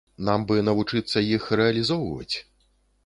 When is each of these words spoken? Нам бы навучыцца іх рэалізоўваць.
Нам 0.27 0.45
бы 0.51 0.55
навучыцца 0.69 1.23
іх 1.35 1.45
рэалізоўваць. 1.63 2.35